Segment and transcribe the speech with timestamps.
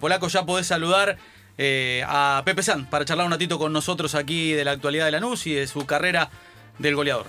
[0.00, 1.16] Polaco, ya podés saludar
[1.58, 5.10] eh, a Pepe San para charlar un ratito con nosotros aquí de la actualidad de
[5.10, 6.30] Lanús y de su carrera
[6.78, 7.26] del goleador.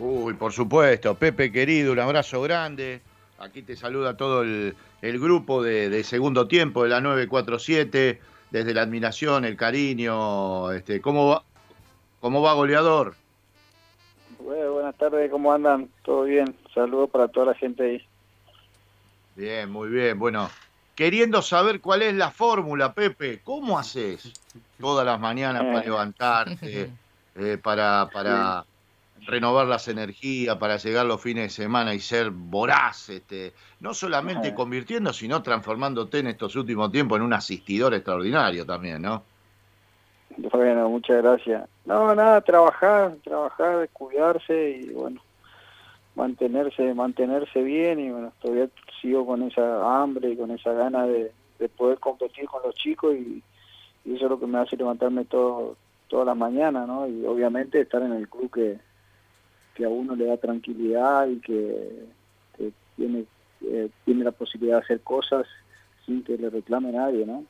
[0.00, 1.16] Uy, por supuesto.
[1.16, 3.02] Pepe querido, un abrazo grande.
[3.38, 8.20] Aquí te saluda todo el, el grupo de, de, segundo tiempo de la 947,
[8.50, 10.72] desde la admiración, el cariño.
[10.72, 11.42] Este, ¿cómo, va,
[12.20, 13.16] ¿Cómo va, goleador?
[14.38, 15.90] Bueno, buenas tardes, ¿cómo andan?
[16.06, 16.56] ¿Todo bien?
[16.72, 18.06] Saludos para toda la gente ahí.
[19.34, 20.18] Bien, muy bien.
[20.18, 20.48] Bueno,
[20.96, 23.40] queriendo saber cuál es la fórmula, Pepe.
[23.44, 24.32] ¿Cómo haces
[24.80, 26.90] todas las mañanas para levantarte,
[27.36, 28.64] eh, para, para
[29.26, 33.10] renovar las energías, para llegar los fines de semana y ser voraz?
[33.10, 39.02] Este, no solamente convirtiendo, sino transformándote en estos últimos tiempos en un asistidor extraordinario también,
[39.02, 39.22] ¿no?
[40.38, 41.68] Bueno, muchas gracias.
[41.84, 45.20] No, nada, trabajar, trabajar, cuidarse y bueno,
[46.16, 48.68] mantenerse mantenerse bien y bueno todavía
[49.00, 53.14] sigo con esa hambre y con esa gana de, de poder competir con los chicos
[53.14, 53.42] y,
[54.06, 55.76] eso es lo que me hace levantarme todo
[56.08, 58.78] toda la mañana no y obviamente estar en el club que,
[59.74, 62.06] que a uno le da tranquilidad y que,
[62.56, 63.24] que tiene
[63.62, 65.46] eh, tiene la posibilidad de hacer cosas
[66.06, 67.44] sin que le reclame nadie no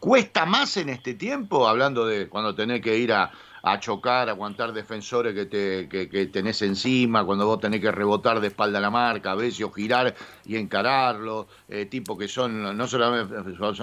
[0.00, 3.30] cuesta más en este tiempo hablando de cuando tenés que ir a
[3.62, 7.92] a chocar, a aguantar defensores que, te, que, que, tenés encima, cuando vos tenés que
[7.92, 12.26] rebotar de espalda a la marca, a veces, o girar y encararlo, eh, tipo que
[12.26, 13.34] son, no solamente,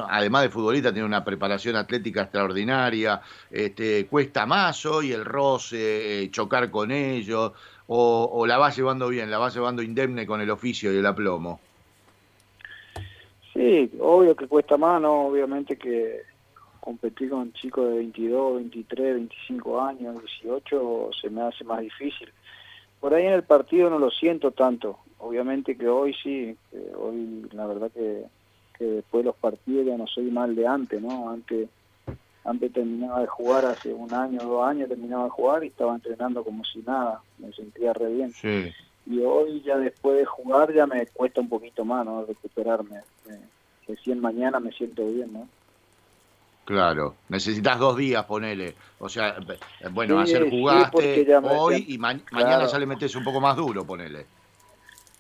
[0.09, 6.31] además de futbolistas, tienen una preparación atlética extraordinaria, este, cuesta más hoy el roce, eh,
[6.31, 7.53] chocar con ellos,
[7.88, 11.05] o, o la vas llevando bien, la vas llevando indemne con el oficio y el
[11.05, 11.61] aplomo.
[13.53, 15.27] Sí, obvio que cuesta más, ¿no?
[15.27, 16.28] Obviamente que
[16.80, 22.30] competir con chicos de 22, 23, 25 años, 18, se me hace más difícil.
[22.99, 25.00] Por ahí en el partido no lo siento tanto.
[25.19, 28.25] Obviamente que hoy sí, eh, hoy la verdad que,
[28.77, 31.30] que después de los partidos ya no soy mal de antes, ¿no?
[31.30, 31.69] Antes,
[32.44, 36.44] antes terminaba de jugar hace un año, dos años, terminaba de jugar y estaba entrenando
[36.44, 38.31] como si nada, me sentía re bien.
[38.31, 38.72] Sí.
[39.06, 42.25] Y hoy ya después de jugar ya me cuesta un poquito más, ¿no?
[42.25, 43.01] Recuperarme.
[43.28, 43.40] Me,
[43.88, 45.47] recién mañana me siento bien, ¿no?
[46.69, 48.75] Claro, necesitas dos días, ponele.
[49.00, 49.35] O sea,
[49.90, 52.46] bueno, sí, ayer jugaste sí, hoy y ma claro.
[52.46, 54.28] mañana ya le metes un poco más duro, ponele.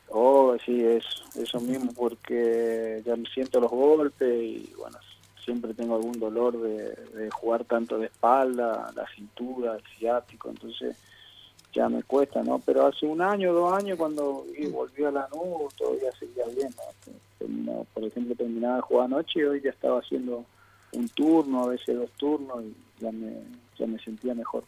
[0.09, 4.99] Oh, sí, eso, eso mismo, porque ya me siento los golpes y bueno,
[5.43, 10.97] siempre tengo algún dolor de, de jugar tanto de espalda, la cintura, el ciático, entonces
[11.73, 12.59] ya me cuesta, ¿no?
[12.63, 16.69] Pero hace un año, dos años, cuando volví a la nube, todavía seguía bien,
[17.65, 17.87] ¿no?
[17.91, 20.45] Por ejemplo, terminaba de jugar anoche y hoy ya estaba haciendo
[20.93, 23.33] un turno, a veces dos turnos, y ya me,
[23.77, 24.63] ya me sentía mejor.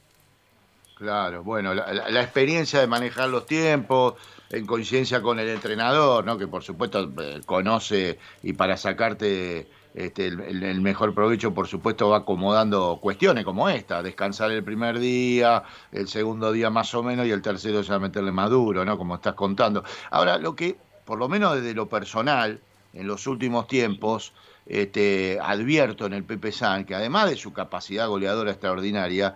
[0.95, 4.13] Claro, bueno, la, la, experiencia de manejar los tiempos
[4.51, 6.37] en coincidencia con el entrenador, ¿no?
[6.37, 12.17] que por supuesto eh, conoce y para sacarte este, el, mejor provecho, por supuesto, va
[12.17, 17.31] acomodando cuestiones como esta, descansar el primer día, el segundo día más o menos y
[17.31, 18.97] el tercero ya meterle maduro, ¿no?
[18.97, 19.83] como estás contando.
[20.11, 22.61] Ahora, lo que, por lo menos desde lo personal,
[22.93, 24.33] en los últimos tiempos,
[24.65, 29.35] este, advierto en el Pepe San que además de su capacidad goleadora extraordinaria,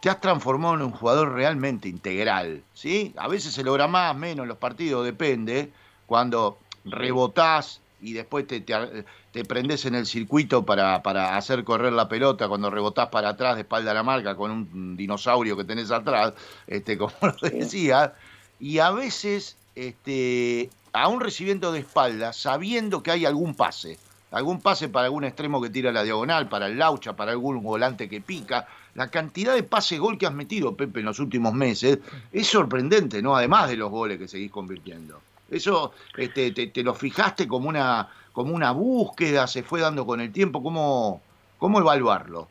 [0.00, 3.12] te has transformado en un jugador realmente integral, ¿sí?
[3.16, 5.70] A veces se logra más, menos, los partidos depende,
[6.06, 9.04] cuando rebotás y después te, te,
[9.34, 13.90] en el circuito para, para, hacer correr la pelota, cuando rebotás para atrás de espalda
[13.90, 16.32] a la marca con un dinosaurio que tenés atrás,
[16.66, 18.14] este, como lo decía,
[18.58, 23.98] y a veces, este, aún recibiendo de espalda, sabiendo que hay algún pase,
[24.30, 28.08] algún pase para algún extremo que tira la diagonal, para el laucha, para algún volante
[28.08, 28.66] que pica.
[28.94, 31.98] La cantidad de pase-gol que has metido, Pepe, en los últimos meses
[32.32, 33.36] es sorprendente, ¿no?
[33.36, 35.20] Además de los goles que seguís convirtiendo.
[35.50, 40.32] Eso este, te, lo fijaste como una, como una búsqueda, se fue dando con el
[40.32, 40.62] tiempo.
[40.62, 41.20] ¿Cómo,
[41.58, 42.48] cómo evaluarlo?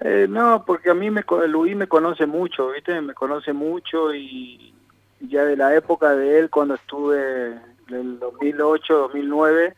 [0.00, 3.00] Eh, no, porque a mí me, Luis me conoce mucho, ¿viste?
[3.00, 4.74] Me conoce mucho y
[5.20, 7.58] ya de la época de él, cuando estuve
[7.88, 9.74] en el 2008, 2009,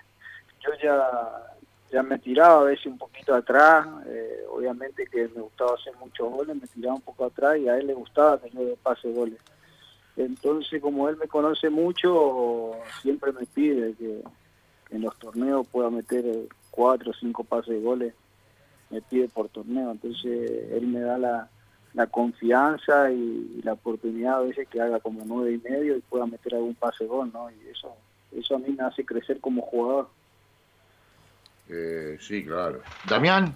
[0.60, 1.56] yo ya,
[1.90, 6.30] ya me tiraba a veces un poquito atrás, eh, obviamente que me gustaba hacer muchos
[6.30, 9.38] goles, me tiraba un poco atrás y a él le gustaba que yo pase goles.
[10.16, 14.22] Entonces, como él me conoce mucho, siempre me pide que,
[14.90, 16.24] en los torneos pueda meter
[16.70, 18.14] cuatro o cinco pases de goles,
[18.90, 21.48] me pide por torneo, entonces él me da la,
[21.94, 26.26] la confianza y, la oportunidad a veces que haga como nueve y medio y pueda
[26.26, 27.50] meter algún pase gol, ¿no?
[27.50, 27.94] Y eso,
[28.32, 30.08] eso a mí me hace crecer como jugador.
[31.72, 32.82] Eh, sí, claro.
[33.06, 33.54] Damián.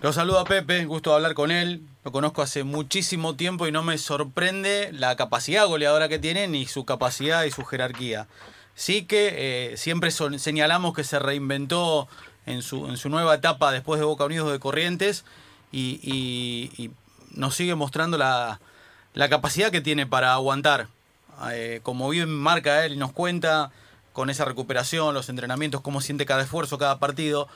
[0.00, 1.82] Lo saludo a Pepe, gusto hablar con él.
[2.04, 6.66] Lo conozco hace muchísimo tiempo y no me sorprende la capacidad goleadora que tiene ni
[6.66, 8.26] su capacidad y su jerarquía.
[8.74, 12.08] sí que eh, siempre señalamos que se reinventó
[12.46, 15.24] en su, en su nueva etapa después de Boca Unidos de Corrientes
[15.70, 16.90] y,
[17.34, 18.60] nos sigue mostrando la,
[19.14, 20.88] la, capacidad que tiene para aguantar.
[21.50, 23.70] Eh, como bien marca él y nos cuenta
[24.12, 27.48] con esa recuperación, los entrenamientos, cómo siente cada esfuerzo, cada partido,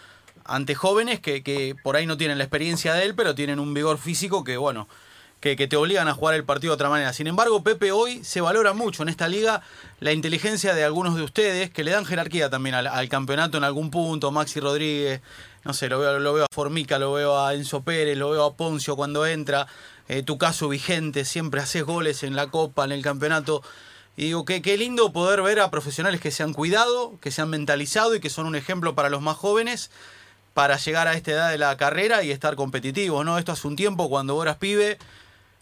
[0.45, 3.75] ante jóvenes que, que por ahí no tienen la experiencia de él, pero tienen un
[3.75, 4.89] vigor físico que, bueno,
[5.41, 7.13] que, te obligan a jugar el partido de otra manera.
[7.13, 9.63] Sin embargo, Pepe, hoy se valora mucho en esta liga
[10.01, 13.91] la inteligencia de algunos de ustedes que le dan jerarquía también al, campeonato en algún
[13.91, 14.33] punto.
[14.33, 15.21] Maxi Rodríguez,
[15.65, 18.45] no sé, lo veo, lo veo a Formica, lo veo a Enzo Pérez, lo veo
[18.45, 19.67] a Poncio cuando entra.
[20.09, 23.63] Eh, tu caso vigente, siempre haces goles en la Copa, en el campeonato.
[24.17, 27.43] Y digo, que qué lindo poder ver a profesionales que se han cuidado, que se
[27.43, 29.91] han mentalizado y que son un ejemplo para los más jóvenes
[30.55, 33.37] para llegar a esta edad de la carrera y estar competitivos, ¿no?
[33.37, 34.97] Esto hace un tiempo, cuando vos eras pibe,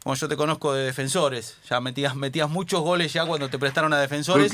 [0.04, 3.92] como yo te conozco de defensores, ya metías, metías muchos goles ya cuando te prestaron
[3.92, 4.52] a defensores.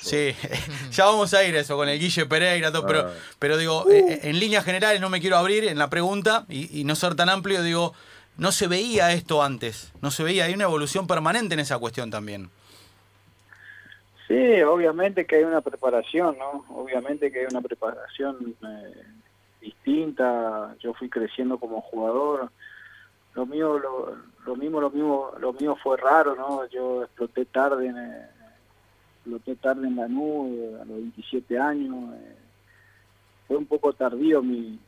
[0.00, 0.36] Sí,
[0.92, 3.12] ya vamos a ir eso con el Guille Pereira, todo, pero, ah.
[3.40, 6.84] pero digo, eh, eh, en líneas generales no me quiero abrir en la pregunta y,
[6.84, 7.92] no ser tan amplio, digo,
[8.36, 12.10] no se veía esto antes, no se veía, hay una evolución permanente en esa cuestión
[12.10, 12.50] también.
[14.32, 16.64] Sí, obviamente que hay una preparación, ¿no?
[16.70, 19.04] Obviamente que hay una preparación eh,
[19.60, 22.50] distinta, yo fui creciendo como jugador,
[23.34, 26.64] lo mío, lo, lo mismo, lo mismo, lo mío fue raro, ¿no?
[26.70, 28.26] Yo exploté tarde en, eh,
[29.16, 32.14] exploté tarde en la nube, a los 27 años.
[32.14, 32.36] Eh,
[33.46, 34.80] fue un poco tardío mi,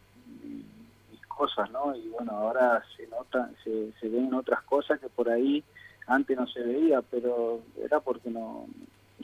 [0.42, 1.94] mis cosas, ¿no?
[1.94, 5.62] Y bueno, ahora se notan, se, se ven otras cosas que por ahí
[6.06, 8.66] antes no se veía, pero era porque no,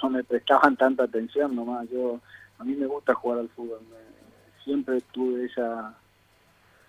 [0.02, 1.88] no me prestaban tanta atención nomás.
[1.90, 2.20] Yo,
[2.58, 3.80] a mí me gusta jugar al fútbol,
[4.64, 5.94] siempre tuve esa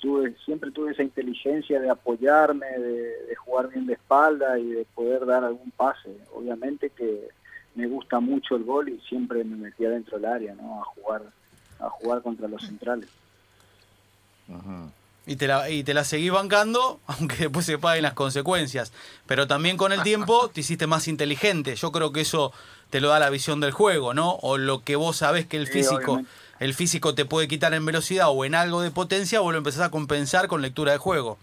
[0.02, 5.26] tuve, siempre tuve esa inteligencia de apoyarme, de, jugar bien de espalda y de poder
[5.26, 6.18] dar algún pase.
[6.34, 7.30] Obviamente que
[7.76, 10.82] me gusta mucho el gol y siempre me metía dentro del área, ¿no?
[10.82, 11.22] A jugar,
[11.80, 13.10] a jugar contra los centrales.
[15.26, 18.92] Y te, la, y te la seguí bancando, aunque después se paguen las consecuencias.
[19.28, 21.76] Pero también con el tiempo te hiciste más inteligente.
[21.76, 22.52] Yo creo que eso
[22.92, 24.34] te lo da la visión del juego, ¿no?
[24.42, 26.22] O lo que vos sabés que el físico
[26.60, 29.88] el físico te puede quitar en velocidad o en algo de potencia, vos lo empezás
[29.88, 31.40] a compensar con lectura de juego.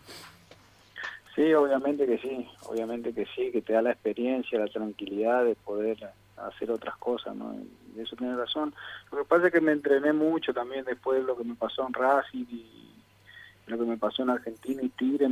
[1.35, 5.57] Sí, obviamente que sí, obviamente que sí, que te da la experiencia, la tranquilidad de
[5.57, 5.99] poder
[6.37, 7.53] hacer otras cosas, ¿no?
[7.97, 8.73] Y eso tiene razón.
[9.11, 11.85] Lo que pasa es que me entrené mucho también después de lo que me pasó
[11.85, 12.93] en Racing y
[13.67, 15.27] lo que me pasó en Argentina y Tigre,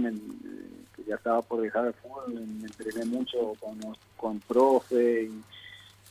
[0.96, 3.78] que ya estaba por dejar el fútbol, me, entrené mucho con,
[4.16, 5.42] con profe y,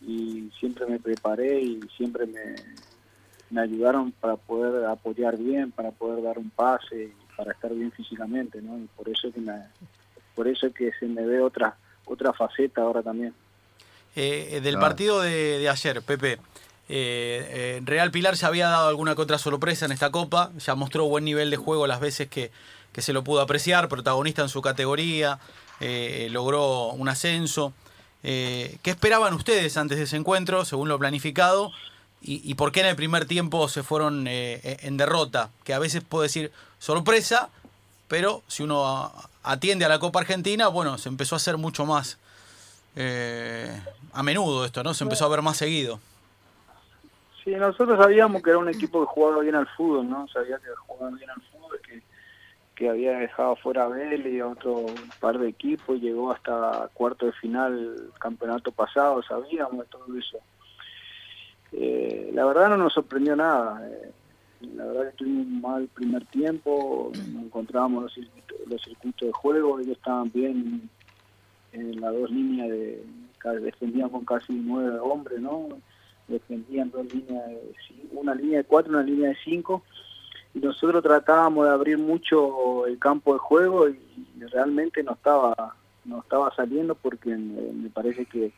[0.02, 2.56] y siempre me preparé y siempre me,
[3.50, 8.62] me ayudaron para poder apoyar bien, para poder dar un pase, para estar bien físicamente,
[8.62, 8.78] ¿no?
[8.78, 9.54] Y por eso que me,
[10.36, 13.34] por eso que se me ve otra otra faceta ahora también.
[14.16, 16.38] Eh, del partido de, ayer, Pepe, eh,
[16.88, 21.06] eh, Real Pilar ya había dado alguna que otra sorpresa en esta Copa, ya mostró
[21.06, 22.52] buen nivel de juego las veces que,
[22.94, 25.40] que se lo pudo apreciar, protagonista en su categoría,
[26.30, 27.74] logró un ascenso.
[28.26, 31.72] ¿Qué esperaban ustedes antes de ese encuentro, según lo planificado?
[32.28, 35.80] y, por qué en el primer tiempo se fueron eh, eh, en derrota, que a
[35.80, 37.50] veces puede decir sorpresa,
[38.08, 39.12] pero si uno
[39.44, 42.18] atiende a la Copa Argentina, bueno, se empezó a hacer mucho más
[42.96, 43.80] eh,
[44.12, 44.96] a menudo esto, ¿no?
[44.96, 46.00] Se empezó a ver más seguido.
[47.44, 50.28] Sí, nosotros sabíamos que era un equipo que jugaba bien al fútbol, ¿no?
[50.30, 51.75] Sabía que jugaba bien al fútbol,
[52.76, 54.86] que, había dejado fuera a Vélez y a otro
[55.20, 60.40] par de equipos, llegó hasta cuarto de final campeonato pasado, sabíamos de todo eso
[61.78, 63.86] eh, la verdad no nos sorprendió nada.
[63.88, 64.12] Eh,
[64.76, 69.34] la verdad que tuvimos un mal primer tiempo, no encontrábamos los circuitos, los circuitos de
[69.34, 70.90] juego, ellos estaban bien
[71.74, 73.04] en las dos líneas, de,
[73.62, 75.68] defendían con casi nueve hombres, ¿no?
[76.28, 77.44] Defendían dos líneas,
[78.12, 79.84] una línea de cuatro, una línea de cinco,
[80.60, 84.00] nosotros tratábamos de abrir mucho el campo de juego y,
[84.52, 88.54] realmente no estaba no estaba saliendo porque me parece que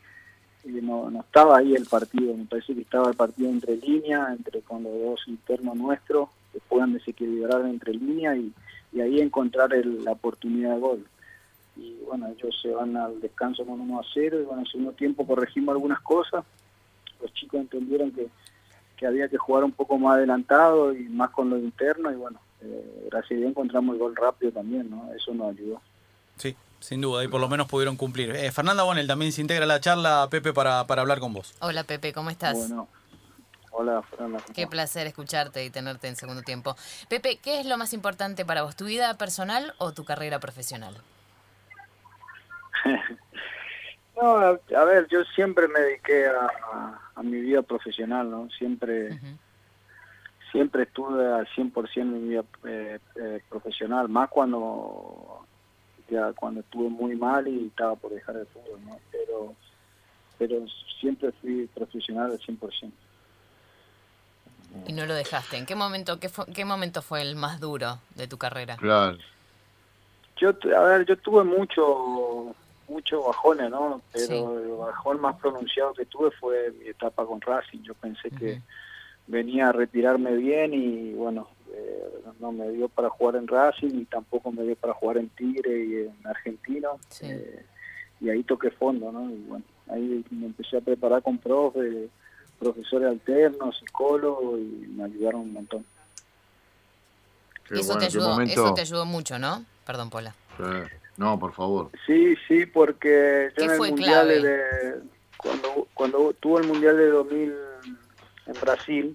[0.64, 4.60] no, no estaba ahí el partido, me parece que estaba el partido entre líneas, entre
[4.60, 8.52] con los dos internos nuestros, que puedan desequilibrar entre líneas y,
[9.00, 11.06] ahí encontrar la oportunidad de gol.
[11.76, 14.92] Y bueno, ellos se van al descanso con 1 a 0 y bueno, en segundo
[14.92, 16.44] tiempo corregimos algunas cosas,
[17.20, 18.28] los chicos entendieron que,
[18.98, 22.40] que había que jugar un poco más adelantado y más con lo interno y bueno,
[22.60, 25.10] eh, gracias a Dios encontramos el gol rápido también, ¿no?
[25.14, 25.80] Eso nos ayudó.
[26.36, 28.30] Sí, sin duda, y por lo menos pudieron cumplir.
[28.34, 31.54] Eh, Fernanda Bonel también se integra a la charla, Pepe, para, para hablar con vos.
[31.60, 32.56] Hola, Pepe, ¿cómo estás?
[32.58, 32.88] Bueno.
[33.70, 34.40] Hola, Fernanda.
[34.54, 36.74] Qué placer escucharte y tenerte en segundo tiempo.
[37.08, 40.96] Pepe, ¿qué es lo más importante para vos, tu vida personal o tu carrera profesional?
[44.20, 48.48] no, a, ver, yo siempre me dediqué a, a mi vida profesional, ¿no?
[48.50, 49.18] Siempre,
[50.52, 55.44] siempre estuve al 100% en mi vida eh, eh, profesional, más cuando
[56.08, 58.98] ya cuando estuve muy mal y estaba por dejar el fútbol, ¿no?
[59.10, 59.54] Pero,
[60.38, 60.64] pero
[61.00, 62.90] siempre fui profesional al 100%.
[64.86, 65.56] Y no lo dejaste.
[65.56, 68.76] ¿En qué momento, qué, qué momento fue el más duro de tu carrera?
[68.76, 69.18] Claro.
[70.36, 72.54] Yo, a ver, yo tuve mucho,
[72.88, 74.00] mucho bajones, ¿no?
[74.12, 77.82] Pero el bajón más pronunciado que tuve fue mi etapa con Racing.
[77.82, 78.62] Yo pensé que
[79.26, 84.04] venía a retirarme bien y bueno, eh, no me dio para jugar en Racing y
[84.06, 86.98] tampoco me dio para jugar en Tigre y en Argentino.
[87.20, 87.64] Eh,
[88.20, 89.30] y ahí toqué fondo, ¿no?
[89.30, 92.08] Y bueno, ahí me empecé a preparar con profe,
[92.58, 95.86] profesores alternos, psicólogos y me ayudaron un montón.
[97.70, 99.64] eso, te ayudó, eso te ayudó mucho, ¿no?
[99.84, 100.34] Perdón, Pola.
[101.18, 101.90] No, por favor.
[102.06, 104.60] Sí, sí, porque yo en el mundial de
[105.36, 107.54] cuando cuando tuvo el mundial de 2000
[108.46, 109.12] en Brasil,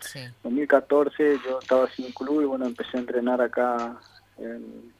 [0.00, 0.20] sí.
[0.42, 3.98] 2014 yo estaba sin club y bueno empecé a entrenar acá
[4.36, 4.92] en,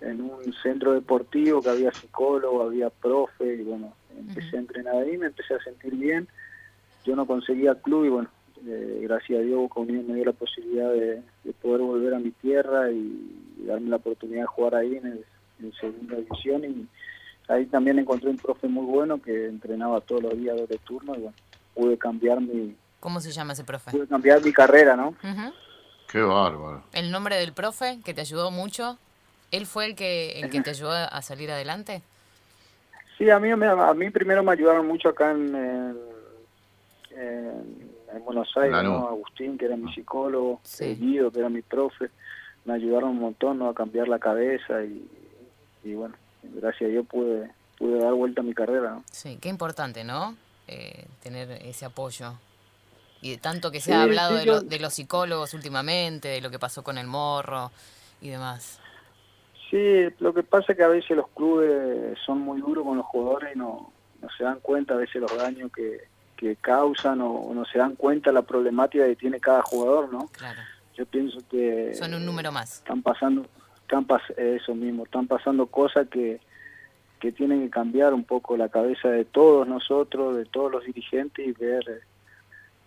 [0.00, 5.18] en un centro deportivo que había psicólogo, había profe y bueno empecé a entrenar ahí,
[5.18, 6.28] me empecé a sentir bien.
[7.04, 8.30] Yo no conseguía club y bueno
[8.64, 11.20] eh, gracias a Dios Boca me dio la posibilidad de,
[11.60, 15.24] poder volver a mi tierra y, darme la oportunidad de jugar ahí en, el,
[15.80, 16.88] segunda división y
[17.48, 21.20] ahí también encontré un profe muy bueno que entrenaba todos los días de turno y
[21.20, 21.36] bueno,
[21.74, 22.76] pude cambiar mi...
[23.00, 23.90] ¿Cómo se llama ese profe?
[23.90, 25.14] Pude cambiar mi carrera, ¿no?
[26.08, 26.82] Qué bárbaro.
[26.92, 28.98] ¿El nombre del profe que te ayudó mucho?
[29.50, 32.02] ¿Él fue el que, el que te ayudó a salir adelante?
[33.18, 35.94] Sí, a mí, a mí primero me ayudaron mucho acá en
[38.14, 42.10] en Buenos Aires, Agustín, que era mi psicólogo, Guido, que era mi profe,
[42.64, 45.06] me ayudaron un montón a cambiar la cabeza y,
[45.92, 49.00] bueno, gracias a Dios pude, pude dar vuelta a mi carrera.
[49.10, 50.34] Sí, qué importante, ¿no?
[50.66, 52.32] Eh, tener ese apoyo.
[53.20, 56.82] Y tanto que se ha hablado de, de los psicólogos últimamente, de lo que pasó
[56.82, 57.70] con el morro
[58.22, 58.80] y demás.
[59.70, 63.06] Sí, lo que pasa es que a veces los clubes son muy duros con los
[63.06, 66.04] jugadores y no, no se dan cuenta a veces los daños que,
[66.36, 70.28] que causan o, no se dan cuenta la problemática que tiene cada jugador, ¿no?
[70.28, 70.60] Claro.
[70.96, 71.94] Yo pienso que...
[71.94, 72.74] Son un número más.
[72.74, 73.46] Están pasando,
[73.84, 76.40] están eso mismo, están pasando cosas que,
[77.20, 81.46] que tienen que cambiar un poco la cabeza de todos nosotros, de todos los dirigentes
[81.46, 82.02] y ver,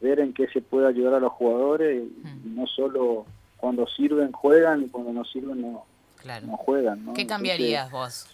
[0.01, 3.25] ver en qué se puede ayudar a los jugadores, y no solo
[3.57, 5.85] cuando sirven juegan y cuando no sirven no,
[6.43, 7.05] no juegan.
[7.05, 7.13] ¿no?
[7.13, 8.27] ¿Qué cambiarías vos?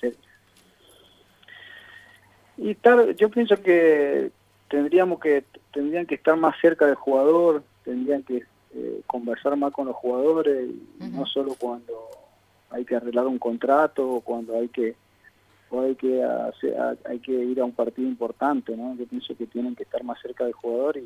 [2.57, 4.31] Y tal, yo pienso que
[4.69, 5.43] tendríamos que
[5.73, 8.43] tendrían que estar más cerca del jugador, tendrían que
[8.75, 12.22] eh, conversar más con los jugadores, no solo cuando
[12.73, 14.95] hay que arreglar un contrato o cuando hay que
[15.69, 16.75] o hay que hacer,
[17.09, 18.95] hay que ir a un partido importante, ¿no?
[18.95, 20.97] Yo pienso que tienen que estar más cerca del jugador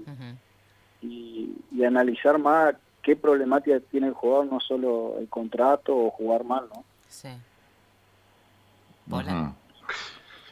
[1.02, 6.44] y, y, analizar más qué problemática tiene el jugador, no solo el contrato o jugar
[6.44, 6.84] mal, ¿no?
[7.08, 7.30] Sí.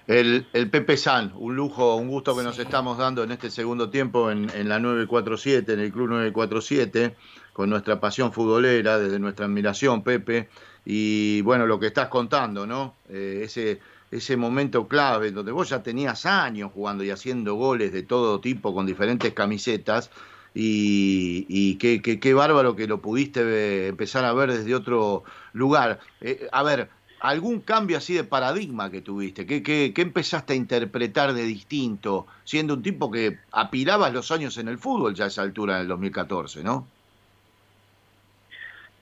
[0.08, 3.90] El, el, Pepe San, un lujo, un gusto que nos estamos dando en este segundo
[3.90, 7.18] tiempo en, en, la 947, en el Club 947,
[7.52, 10.48] con nuestra pasión futbolera, desde nuestra admiración, Pepe.
[10.86, 12.96] Y bueno, lo que estás contando, ¿no?
[13.10, 13.80] Eh, ese,
[14.12, 18.74] ese momento clave donde vos ya tenías años jugando y haciendo goles de todo tipo
[18.74, 20.12] con diferentes camisetas.
[20.58, 26.00] Y, qué, qué, qué, bárbaro que lo pudiste empezar a ver desde otro lugar.
[26.22, 26.89] Eh, a ver,
[27.20, 29.46] algún cambio así de paradigma que tuviste?
[29.46, 34.68] ¿Qué, qué, empezaste a interpretar de distinto, siendo un tipo que apilabas los años en
[34.68, 36.88] el fútbol ya a esa altura del 2014, ¿no?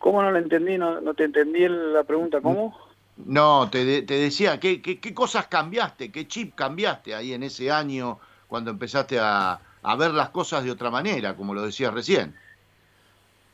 [0.03, 0.77] ¿Cómo no lo entendí?
[0.77, 2.77] No, te entendí la pregunta, ¿cómo?
[3.25, 6.11] No, te, te decía, ¿qué, ¿qué, qué, cosas cambiaste?
[6.11, 8.19] ¿Qué chip cambiaste ahí en ese año
[8.49, 12.35] cuando empezaste a, a ver las cosas de otra manera, como lo decías recién?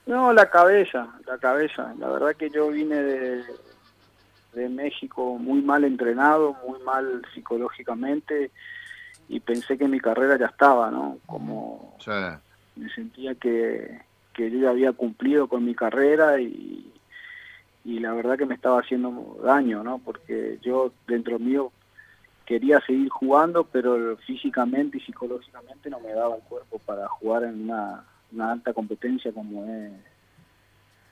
[0.07, 1.93] No, la cabeza, la cabeza.
[1.99, 3.43] La verdad que yo vine de,
[4.53, 8.49] de México muy mal entrenado, muy mal psicológicamente
[9.27, 11.19] y pensé que mi carrera ya estaba, ¿no?
[11.27, 11.95] Como
[12.75, 14.08] me sentía que,
[14.39, 16.93] que yo ya había cumplido con mi carrera y,
[17.83, 19.99] y la verdad que me estaba haciendo daño, ¿no?
[19.99, 21.73] Porque yo dentro mío
[22.45, 27.63] quería seguir jugando, pero físicamente y psicológicamente no me daba el cuerpo para jugar en
[27.63, 29.91] una, una alta competencia como es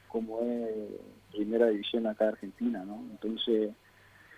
[0.07, 0.89] como es
[1.33, 2.95] primera división acá de Argentina, ¿no?
[3.11, 3.71] Entonces,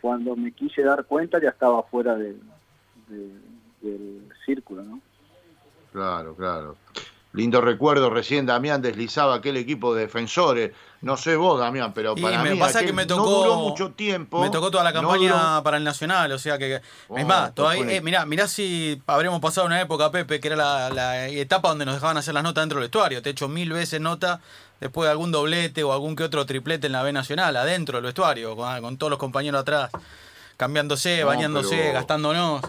[0.01, 2.41] cuando me quise dar cuenta ya estaba fuera del,
[3.81, 4.99] del círculo, ¿no?
[5.91, 6.75] Claro, claro.
[7.31, 10.71] Lindo recuerdo, recién Damián deslizaba aquel equipo de defensores.
[11.01, 13.91] No sé vos, Damián, pero para me mí pasa que me tocó, no duró mucho
[13.91, 14.41] tiempo.
[14.41, 16.75] Me tocó toda la campaña para el Nacional, o sea que...
[16.75, 20.89] es oh, más, todavía, eh, mirá, mirá si habremos pasado una época, Pepe, que era
[20.89, 23.21] la, etapa donde nos dejaban hacer las notas dentro del vestuario.
[23.21, 24.41] Te he hecho mil veces nota
[24.79, 28.05] después de algún doblete o algún que otro triplete en la B Nacional, adentro del
[28.05, 29.91] vestuario, con, todos los compañeros atrás,
[30.57, 32.61] cambiándose, bañándose, gastándonos.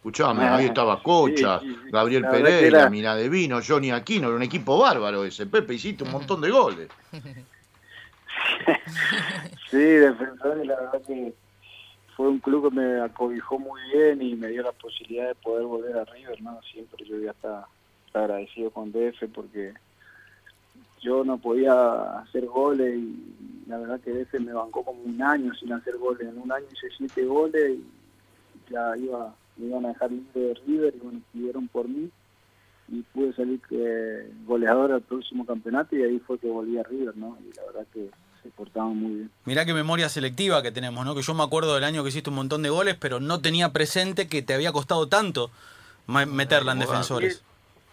[0.00, 1.60] Escuchame, ahí estaba Cocha,
[1.92, 5.44] Gabriel Pereira, Mina de Vino, Johnny Aquino, era un equipo bárbaro ese.
[5.44, 6.88] Pepe, hiciste un montón de goles.
[9.70, 11.34] sí, defensor, la verdad que
[12.16, 15.66] fue un club que me acobijó muy bien y me dio la posibilidad de poder
[15.66, 16.58] volver a River, ¿no?
[16.62, 17.66] Siempre yo ya está
[18.14, 19.74] agradecido con DF porque
[21.02, 25.52] yo no podía hacer goles y la verdad que DF me bancó como un año
[25.56, 26.26] sin hacer goles.
[26.26, 30.54] En un año hice siete goles y ya iba me iban a dejar libre de
[30.66, 32.10] River y bueno, pidieron por mí
[32.88, 37.16] y pude salir eh, goleador al próximo campeonato y ahí fue que volví a River,
[37.16, 37.38] ¿no?
[37.40, 38.10] Y la verdad que
[38.42, 39.30] se portaban muy bien.
[39.44, 41.14] Mirá qué memoria selectiva que tenemos, ¿no?
[41.14, 43.72] Que yo me acuerdo del año que hiciste un montón de goles, pero no tenía
[43.72, 45.50] presente que te había costado tanto
[46.06, 47.44] meterla en defensores.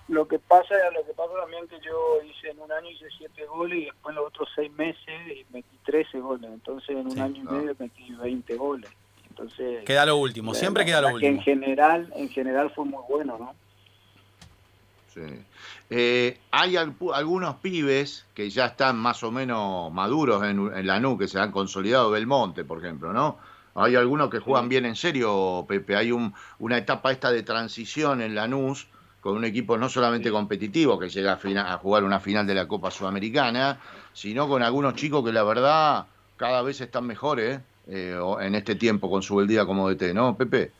[0.07, 3.45] Lo que pasa, lo que pasa también que yo hice en un año hice siete
[3.45, 7.43] goles y después en los otros seis meses metí 13 goles, entonces en un año
[7.43, 8.89] y medio metí 20 goles.
[9.39, 11.31] Entonces, queda lo último, siempre queda lo último.
[11.31, 13.55] en general, en general fue muy bueno, ¿no?
[15.13, 15.21] Sí.
[15.89, 21.27] Eh, hay algunos pibes que ya están más o menos maduros en, la NU, que
[21.27, 23.37] se han consolidado, Belmonte, por ejemplo, ¿no?
[23.75, 25.95] Hay algunos que juegan bien en serio, Pepe.
[25.95, 28.87] Hay un, una etapa esta de transición en Lanús
[29.21, 32.67] con un equipo no solamente competitivo que llega a, a, jugar una final de la
[32.67, 33.79] Copa Sudamericana,
[34.13, 37.57] sino con algunos chicos que la verdad cada vez están mejores.
[37.57, 37.61] ¿eh?
[37.89, 40.71] Eh, en este tiempo con su día como DT, ¿no, Pepe?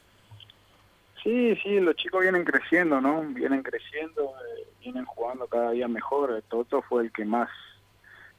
[1.24, 3.22] Sí, sí, los chicos vienen creciendo, ¿no?
[3.22, 6.44] Vienen creciendo, eh, vienen jugando cada día mejor.
[6.50, 7.50] Toto fue el que más,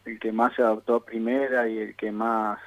[0.05, 2.59] el que más se adaptó a primera y el que más,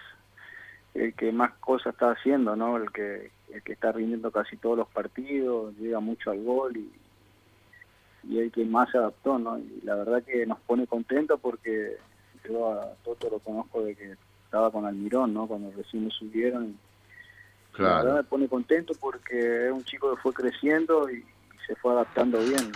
[0.96, 2.78] el que más cosas está haciendo, ¿no?
[2.78, 6.92] El que, el que está rindiendo casi todos los partidos, llega mucho al gol y,
[8.28, 9.60] y el que más se adaptó, ¿no?
[9.60, 11.98] Y la verdad que nos pone contentos porque
[12.48, 14.16] yo a Toto lo conozco de que
[14.52, 15.48] estaba con Almirón, ¿no?
[15.48, 16.78] Cuando recién me subieron.
[17.72, 17.96] Claro.
[17.96, 21.24] La verdad me pone contento porque es un chico que fue creciendo y,
[21.66, 22.70] se fue adaptando bien.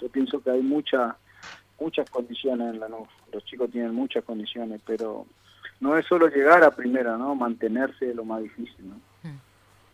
[0.00, 1.16] Yo pienso que hay muchas
[1.80, 3.08] muchas condiciones en la NUF.
[3.32, 5.26] Los chicos tienen muchas condiciones, pero
[5.80, 7.34] no es solo llegar a primera, ¿no?
[7.34, 9.00] Mantenerse es lo más difícil, ¿no?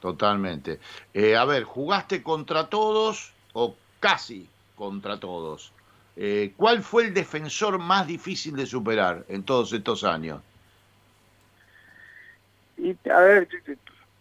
[0.00, 0.78] Totalmente.
[1.14, 5.72] Eh, a ver, ¿jugaste contra todos o casi contra todos?
[6.16, 10.42] Eh, ¿Cuál fue el defensor más difícil de superar en todos estos años?
[12.84, 13.48] Y a ver,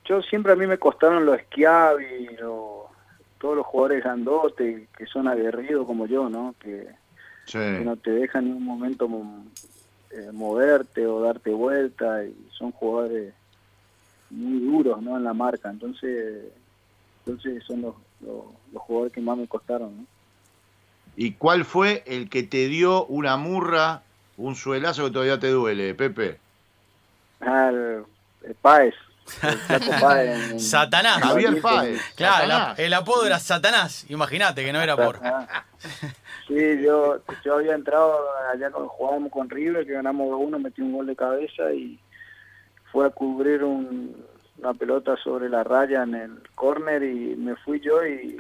[0.06, 2.30] yo, siempre a mí me costaron los Schiavi,
[3.38, 6.56] todos los jugadores grandotes que son aguerridos como yo, ¿no?
[6.60, 6.88] Que,
[7.84, 9.10] no te dejan en un momento
[10.12, 13.34] eh, moverte o darte vuelta y son jugadores
[14.30, 15.18] muy duros, ¿no?
[15.18, 16.46] En la marca, entonces,
[17.26, 18.46] entonces son los, los,
[18.82, 20.06] jugadores que más me costaron, ¿no?
[21.18, 24.04] ¿Y cuál fue el que te dio una murra,
[24.38, 26.40] un suelazo que todavía te duele, Pepe?
[27.42, 27.72] Ah,
[28.62, 28.94] Páez.
[30.58, 31.22] Satanás.
[31.22, 32.02] Javier Páez.
[32.16, 34.06] Claro, el apodo era Satanás.
[34.10, 35.20] Imagínate que no era por.
[36.48, 38.20] Sí, yo, yo había entrado
[38.52, 42.00] allá cuando jugábamos con River, que ganamos 2-1, metí un gol de cabeza y
[42.92, 48.06] fue a cubrir una pelota sobre la raya en el córner y me fui yo
[48.06, 48.38] y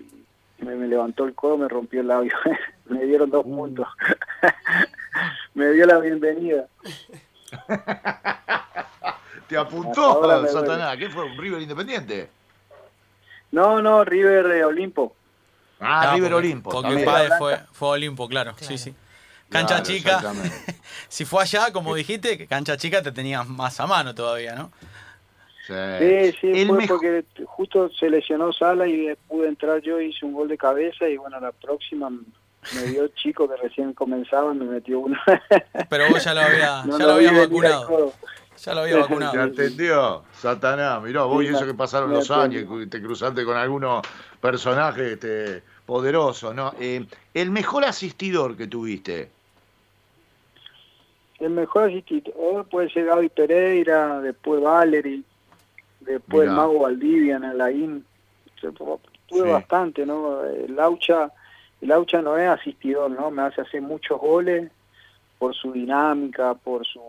[0.59, 2.33] me, levantó el codo, me rompió el labio.
[2.85, 3.55] me dieron dos uh.
[3.55, 3.87] puntos.
[5.53, 6.67] me dio la bienvenida.
[9.53, 10.97] Te apuntó Satanás.
[10.97, 11.25] ¿Qué fue?
[11.25, 12.29] ¿Un River Independiente?
[13.51, 15.15] No, no, River eh, Olimpo.
[15.79, 16.71] Ah, ah River Olimpo.
[16.71, 17.05] Porque
[17.37, 18.55] fue, fue Olimpo, claro.
[18.59, 18.95] Sí, sí.
[19.49, 20.23] Cancha chica.
[21.07, 24.71] si fue allá, como dijiste, cancha chica te tenías más a mano todavía, ¿no?
[25.67, 30.49] Sí, sí, fue porque justo se lesionó Sala y pude entrar yo, hice un gol
[30.49, 34.99] de cabeza y bueno, la próxima me dio chico que recién comenzaba y me metió
[34.99, 35.17] uno.
[35.89, 38.13] Pero vos ya lo habías, ya lo habías vacunado.
[38.63, 39.33] Ya lo había vacunado.
[39.33, 40.23] ¿Te atendió?
[40.33, 44.05] Satanás, mirá, vos y eso que pasaron los años, te cruzaste con algunos
[44.39, 46.73] personajes este, poderosos, ¿no?
[46.79, 49.29] Eh, el mejor asistidor que tuviste.
[51.39, 55.23] El mejor asistidor puede ser Gaby Pereira, después Valery,
[55.99, 58.05] después el Mago Valdivia en el IN.
[59.27, 60.41] Tuve bastante, ¿no?
[60.45, 61.29] El Laucha,
[61.81, 63.29] el Laucha no es asistidor, ¿no?
[63.29, 64.71] Me hace hacer muchos goles
[65.37, 67.01] por su dinámica, por su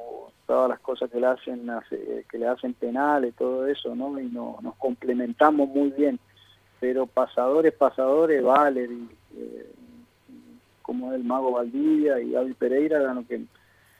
[0.47, 1.71] todas las cosas que le hacen
[2.31, 6.19] que le hacen penales todo eso no y no, nos complementamos muy bien
[6.81, 9.73] pero pasadores pasadores Valery eh,
[10.83, 13.43] como el Mago Valdivia y Avi Pereira eran lo que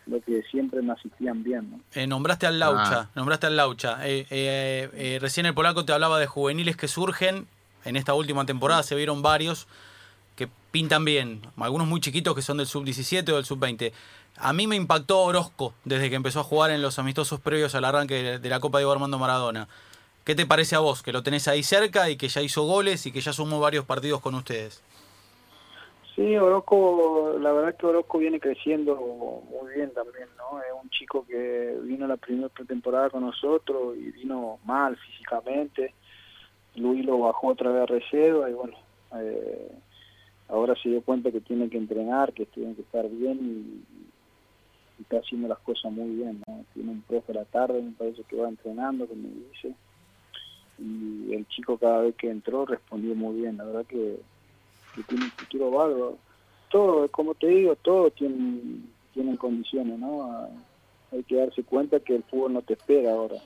[0.07, 1.71] lo que siempre me asistían bien.
[1.71, 1.81] ¿no?
[1.95, 3.11] Eh, nombraste al Laucha, ah.
[3.15, 3.97] nombraste al Laucha.
[4.03, 7.47] Eh, recién el polaco te hablaba de juveniles que surgen.
[7.87, 9.67] En esta última temporada se vieron varios
[10.37, 11.43] que pintan bien.
[11.57, 13.93] Algunos muy chiquitos que son del sub-17 o del sub-20.
[14.37, 17.85] A mí me impactó Orozco desde que empezó a jugar en los amistosos previos al
[17.85, 19.69] arranque de la Copa Diego Armando Maradona.
[20.25, 21.03] ¿Qué te parece a vos?
[21.03, 23.85] Que lo tenés ahí cerca y que ya hizo goles y que ya sumó varios
[23.85, 24.83] partidos con ustedes.
[26.15, 30.61] Sí, Orozco, la verdad que Orozco viene creciendo muy bien también, ¿no?
[30.61, 35.93] Es un chico que vino la primera pretemporada con nosotros y vino mal físicamente.
[36.77, 38.77] Luis lo bajó otra vez a reserva y bueno,
[39.17, 39.73] eh,
[40.49, 44.05] ahora se dio cuenta que tiene que entrenar, que tiene que estar bien y,
[45.01, 46.65] está haciendo las cosas muy bien, ¿no?
[46.73, 49.75] Tiene un profe a la tarde, me parece que va entrenando, como dice,
[50.79, 54.21] y el chico cada vez que entró respondió muy bien, la verdad que,
[55.09, 56.19] tiene un futuro bárbaro.
[56.71, 60.49] Todo, como te digo, todo tiene, tienen condiciones, ¿no?
[61.11, 63.37] Hay que darse cuenta que el fútbol no te espera ahora,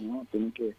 [0.00, 0.26] ¿no?
[0.32, 0.74] Que,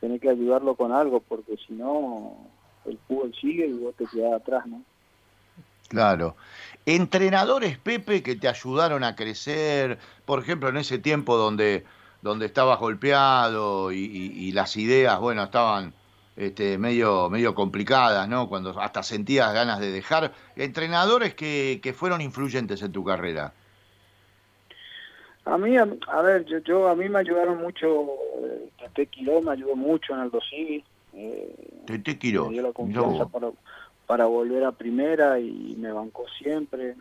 [0.00, 2.36] tener que ayudarlo con algo, porque si no,
[2.84, 4.82] el fútbol sigue y vos te quedás atrás, ¿no?
[5.88, 6.36] Claro.
[6.84, 11.84] Entrenadores, Pepe, que te ayudaron a crecer, por ejemplo, en ese tiempo donde,
[12.22, 15.92] donde estabas golpeado y, las ideas, bueno, estaban
[16.36, 18.48] este, medio, medio complicadas, ¿no?
[18.48, 20.32] Cuando hasta sentías ganas de dejar.
[20.54, 23.52] Entrenadores que, que fueron influyentes en tu carrera.
[25.46, 27.86] A mí, a, ver, yo, yo, a mí me ayudaron mucho,
[28.42, 30.84] eh, Tete Quiró me ayudó mucho en Civi.
[31.14, 32.46] Eh, Tete Quiró.
[32.46, 33.50] Me dio la confianza para,
[34.06, 36.94] para volver a primera y me bancó siempre.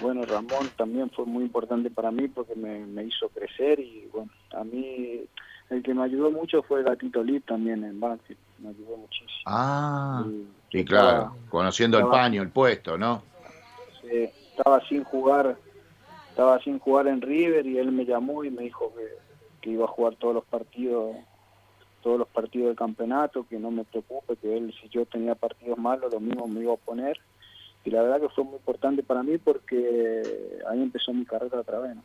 [0.00, 4.64] Bueno, Ramón también fue muy importante para mí porque me, hizo crecer y bueno, a
[4.64, 5.20] mí
[5.70, 9.42] el que me ayudó mucho fue el Gatito Lip también en Banfield, me ayudó muchísimo.
[9.46, 10.24] Ah,
[10.70, 13.22] y, claro, conociendo el paño, el puesto, ¿no?
[14.00, 15.56] Sí, estaba sin jugar,
[16.30, 18.92] estaba sin jugar en River y él me llamó y me dijo
[19.60, 21.16] que iba a jugar todos los partidos
[22.04, 25.78] todos los partidos del campeonato, que no me preocupe, que él, si yo tenía partidos
[25.78, 27.18] malos, lo mismo me iba a poner.
[27.82, 31.80] Y la verdad que fue muy importante para mí porque ahí empezó mi carrera otra
[31.80, 31.96] vez.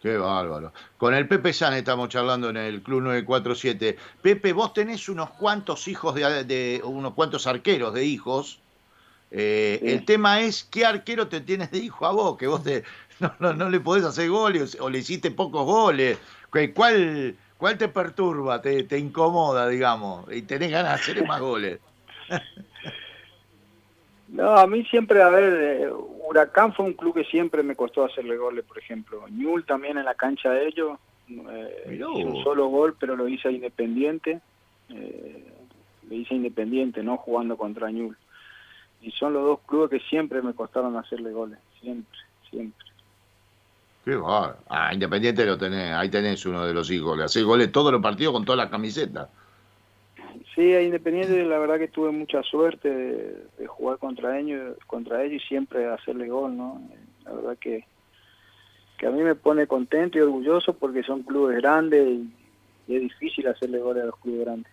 [0.00, 0.72] Qué bárbaro.
[0.98, 3.96] Con el Pepe San estamos charlando en el Club 947.
[4.22, 8.60] Pepe, vos tenés unos cuantos hijos, de, unos cuantos arqueros de hijos.
[9.32, 12.36] Eh, el tema es, ¿qué arquero te tienes de hijo a vos?
[12.36, 12.84] Que vos te,
[13.40, 16.18] no, no, le podés hacer goles o le hiciste pocos goles.
[16.74, 21.78] ¿Cuál, ¿Cuál te perturba, te, te incomoda, digamos, y tenés ganas de hacer más goles?
[24.28, 25.92] No, a mí siempre, a ver, eh,
[26.26, 29.28] Huracán fue un club que siempre me costó hacerle goles, por ejemplo.
[29.28, 30.98] Ñul también en la cancha de ellos,
[31.28, 34.40] eh, un solo gol, pero lo hice Independiente.
[34.88, 35.52] Eh,
[36.08, 38.16] lo hice Independiente, no jugando contra Ñul.
[39.02, 42.86] Y son los dos clubes que siempre me costaron hacerle goles, siempre, siempre.
[44.04, 44.56] Qué va.
[44.68, 47.16] Ah, Independiente lo tenés, ahí tenés uno de los hijos.
[47.16, 49.28] Le hacés goles todos los partidos con toda la camiseta.
[50.54, 55.42] Sí, a Independiente la verdad que tuve mucha suerte de, jugar contra ellos, contra ellos
[55.42, 56.82] y siempre hacerle gol, ¿no?
[57.24, 57.86] La verdad que,
[58.98, 62.32] que a mí me pone contento y orgulloso porque son clubes grandes y,
[62.88, 64.72] es difícil hacerle goles a los clubes grandes.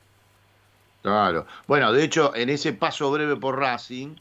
[1.04, 1.46] Claro.
[1.68, 4.16] Bueno, de hecho, en ese paso breve por Racing,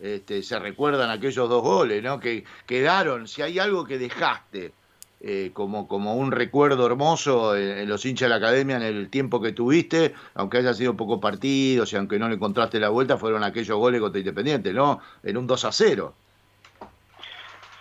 [0.00, 2.20] este, se recuerdan aquellos dos goles, ¿no?
[2.20, 4.72] Que quedaron, si hay algo que dejaste
[5.20, 9.40] eh, como, como un recuerdo hermoso en, los hinchas de la academia en el tiempo
[9.40, 13.42] que tuviste, aunque haya sido poco partidos y aunque no le encontraste la vuelta, fueron
[13.42, 15.00] aquellos goles contra Independiente, ¿no?
[15.24, 16.14] En un 2 a 0.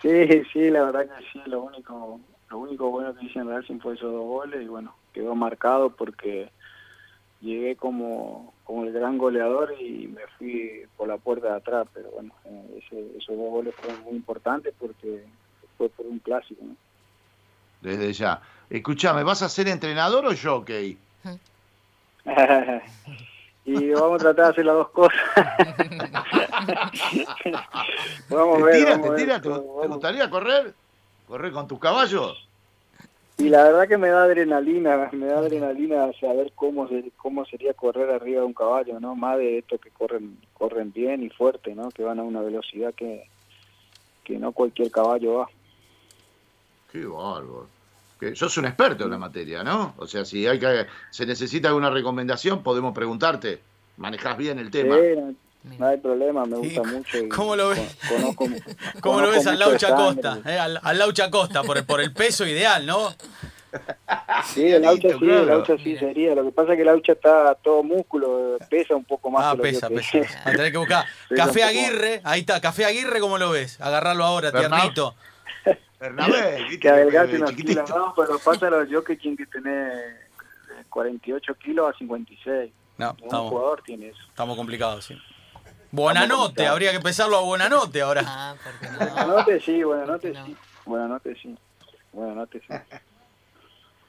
[0.02, 3.80] Sí, sí, la verdad que sí, lo único, lo único bueno que hice en Racing
[3.80, 6.50] fue esos dos goles y bueno, quedó marcado porque
[7.42, 12.10] llegué como, como el gran goleador y me fui por la puerta de atrás, pero
[12.12, 12.82] bueno, eh,
[13.18, 15.24] esos dos goles fueron muy importantes porque
[15.78, 16.64] fue por un clásico.
[17.82, 18.42] Desde ya.
[18.70, 20.98] Escuchame, ¿vas a ser entrenador o jockey?
[23.66, 25.20] y vamos a tratar de hacer las dos cosas.
[28.30, 29.02] vamos a ver.
[29.02, 30.74] ¿Te, ¿Te gustaría correr?
[31.28, 32.47] ¿Correr con tus caballos?
[33.40, 38.10] Y la verdad que me da adrenalina, me da adrenalina saber cómo cómo sería correr
[38.10, 39.16] arriba de un caballo, ¿no?
[39.16, 41.92] Más de estos que corren corren bien y fuerte, ¿no?
[41.92, 43.30] Que van a una velocidad que,
[44.24, 45.50] que no cualquier caballo va.
[46.92, 47.68] Qué bárbaro.
[48.20, 49.94] Que sos un experto en la materia, ¿no?
[49.98, 53.60] O sea, si hay que se necesita alguna recomendación, podemos preguntarte.
[53.98, 54.98] Manejás bien el tema.
[55.78, 57.18] No hay problema, me gusta mucho.
[57.36, 57.98] ¿Cómo lo ves?
[59.02, 60.40] ¿Cómo lo ves al Laucha Costa?
[60.46, 63.14] Eh, al, Laucha Costa, por el, por el peso ideal, ¿no?
[64.54, 66.34] Sí, el Aucha sí, el Aucha sí sería.
[66.34, 69.44] Lo que pasa es que el Aucha está todo músculo, pesa un poco más.
[69.46, 70.20] Ah, que pesa, que- pesa.
[70.46, 71.06] Va a tener que buscar.
[71.36, 73.80] Café Aguirre, ahí está, Café Aguirre, ¿cómo lo ves?
[73.82, 75.16] Agarrarlo ahora, tiernito.
[76.00, 76.66] Bernabé.
[76.82, 77.84] Que adelgace Eh, unos chiquitito.
[77.84, 82.72] kilos, no, pero pasa los jockeys que tener eh, 48 kilos a 56.
[82.98, 84.20] No, Un estamos, jugador tiene eso.
[84.30, 85.18] estamos complicados, sí.
[85.92, 88.24] Buenanote, habría que pesarlo a Buenanote ahora.
[88.26, 88.98] Ah, porque no.
[88.98, 90.46] Buenas noches, sí, buenas noches, No.
[90.46, 90.58] sí.
[90.86, 92.74] Buenas noches, sí.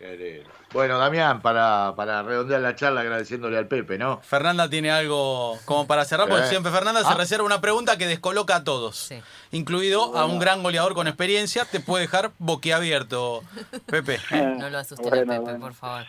[0.01, 0.43] Sí.
[0.73, 4.21] Bueno, Damián, para, para redondear la charla agradeciéndole al Pepe, ¿no?
[4.21, 6.49] Fernanda tiene algo como para cerrar, porque Eh.
[6.49, 7.14] siempre Fernanda se Ah.
[7.14, 9.21] reserva una pregunta que descoloca a todos, Sí.
[9.51, 11.64] incluido a un gran goleador con experiencia.
[11.64, 13.43] Te puede dejar boquiabierto,
[13.87, 14.21] Pepe.
[14.31, 14.55] ¿eh?
[14.57, 15.59] No lo asusten Bueno, a Pepe, bueno.
[15.59, 16.05] por favor.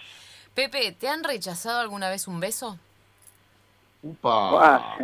[0.53, 2.77] Pepe, ¿te han rechazado alguna vez un beso?
[4.01, 4.51] Upa.
[4.51, 4.97] Buah,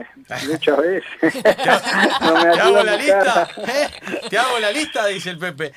[0.49, 1.03] muchas veces.
[2.21, 3.49] no me ¿Te hago la lista?
[3.67, 3.89] ¿Eh?
[4.29, 5.05] ¿Te hago la lista?
[5.07, 5.73] Dice el Pepe.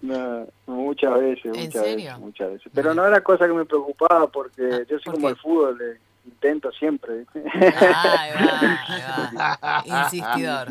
[0.00, 2.06] No, muchas veces, ¿En muchas serio?
[2.06, 2.72] veces, muchas veces.
[2.74, 5.32] Pero no era cosa que me preocupaba porque yo soy ¿por como qué?
[5.32, 7.24] el fútbol, eh, intento siempre.
[7.94, 10.02] Ah, ahí va, ahí va.
[10.04, 10.68] Insistidor,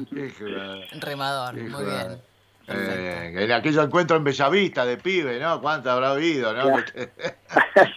[1.00, 2.22] remador, muy bien.
[2.66, 2.94] Perfecto.
[3.00, 5.62] Eh, en aquello encuentro en Bellavista de pibe, ¿no?
[5.62, 6.78] ¿Cuánto habrá oído, no?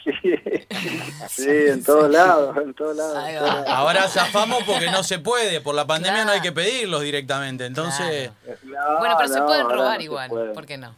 [0.04, 0.34] sí,
[1.28, 3.28] sí, en todos lados, en todos lados.
[3.28, 3.38] En.
[3.68, 5.60] Ahora zafamos porque no se puede.
[5.60, 7.64] Por la pandemia no hay que pedirlos directamente.
[7.66, 8.30] Entonces,
[8.64, 10.52] No, Bueno, pero se pueden robar no igual, puede.
[10.52, 10.94] ¿por qué no?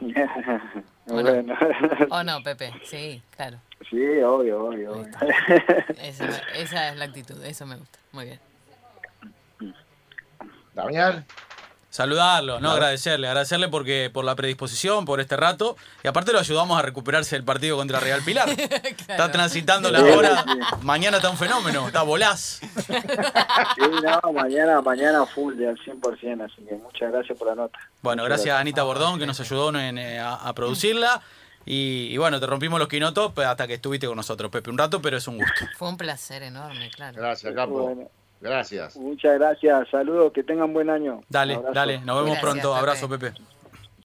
[1.06, 1.54] bueno,
[2.10, 2.72] ¿O no, Pepe?
[2.84, 3.58] Sí, claro.
[3.88, 4.92] sí, obvio, obvio.
[4.94, 5.06] obvio.
[6.02, 7.98] Esa, esa es la actitud, eso me gusta.
[8.10, 8.40] Muy bien.
[10.74, 11.24] Damián,
[11.92, 15.76] saludarlo, no agradecerle, agradecerle porque por la predisposición, por este rato.
[16.02, 18.48] Y aparte lo ayudamos a recuperarse del partido contra Real Pilar.
[18.58, 20.44] Está transitando la hora.
[20.80, 22.60] Mañana está un fenómeno, está volás.
[23.74, 27.78] Sí, no, mañana, mañana full de al 100%, así que muchas gracias por la nota.
[28.00, 31.22] Bueno, Muchas gracias a Anita Bordón que nos ayudó en, eh, a, a producirla.
[31.64, 35.00] Y, y bueno, te rompimos los quinotos hasta que estuviste con nosotros, Pepe, un rato,
[35.00, 35.66] pero es un gusto.
[35.76, 37.16] Fue un placer enorme, claro.
[37.20, 37.82] gracias, Capo.
[37.82, 38.10] Bueno.
[38.42, 38.96] Gracias.
[38.96, 41.20] Muchas gracias, saludos, que tengan buen año.
[41.28, 42.68] Dale, dale, nos vemos Gracias, pronto.
[42.70, 42.78] Pepe.
[42.80, 43.32] Abrazo, Pepe.